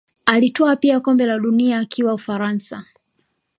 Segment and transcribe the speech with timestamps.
[0.25, 2.85] Alitwaa pia kombe la dunia akiwa Ufaransa